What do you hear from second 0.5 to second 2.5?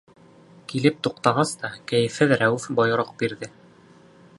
Килеп туҡтағас та, кәйефһеҙ